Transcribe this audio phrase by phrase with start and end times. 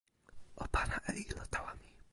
[0.63, 1.89] o pana e ilo tawa mi